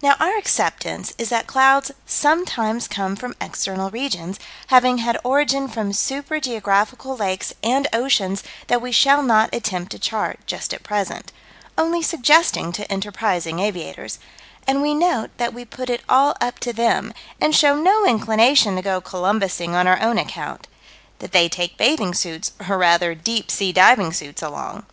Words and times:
Now 0.00 0.16
our 0.18 0.38
acceptance 0.38 1.12
is 1.18 1.28
that 1.28 1.46
clouds 1.46 1.90
sometimes 2.06 2.88
come 2.88 3.16
from 3.16 3.34
external 3.38 3.90
regions, 3.90 4.38
having 4.68 4.96
had 4.96 5.18
origin 5.22 5.68
from 5.68 5.92
super 5.92 6.40
geographical 6.40 7.14
lakes 7.18 7.52
and 7.62 7.86
oceans 7.92 8.42
that 8.68 8.80
we 8.80 8.92
shall 8.92 9.22
not 9.22 9.54
attempt 9.54 9.92
to 9.92 9.98
chart, 9.98 10.40
just 10.46 10.72
at 10.72 10.84
present 10.84 11.32
only 11.76 12.00
suggesting 12.00 12.72
to 12.72 12.90
enterprising 12.90 13.58
aviators 13.58 14.18
and 14.66 14.80
we 14.80 14.94
note 14.94 15.28
that 15.36 15.52
we 15.52 15.66
put 15.66 15.90
it 15.90 16.00
all 16.08 16.34
up 16.40 16.58
to 16.60 16.72
them, 16.72 17.12
and 17.38 17.54
show 17.54 17.76
no 17.76 18.06
inclination 18.06 18.76
to 18.76 18.80
go 18.80 19.02
Columbusing 19.02 19.74
on 19.74 19.86
our 19.86 20.00
own 20.00 20.16
account 20.16 20.66
that 21.18 21.32
they 21.32 21.46
take 21.46 21.76
bathing 21.76 22.14
suits, 22.14 22.52
or, 22.70 22.78
rather, 22.78 23.14
deep 23.14 23.50
sea 23.50 23.70
diving 23.70 24.14
suits 24.14 24.40
along. 24.40 24.86